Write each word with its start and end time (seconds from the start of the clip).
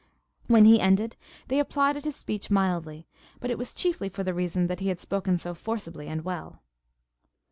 When 0.47 0.65
he 0.65 0.81
ended 0.81 1.15
they 1.47 1.59
applauded 1.59 2.05
his 2.05 2.15
speech 2.15 2.49
mildly; 2.49 3.07
but 3.39 3.51
it 3.51 3.57
was 3.59 3.71
chiefly 3.71 4.09
for 4.09 4.23
the 4.23 4.33
reason 4.33 4.65
that 4.65 4.79
he 4.79 4.87
had 4.87 4.99
spoken 4.99 5.37
so 5.37 5.53
forcibly 5.53 6.07
and 6.07 6.23
well. 6.25 6.63